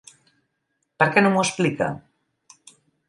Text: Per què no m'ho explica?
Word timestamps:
Per 1.03 1.07
què 1.17 1.23
no 1.25 1.31
m'ho 1.35 1.43
explica? 1.47 1.91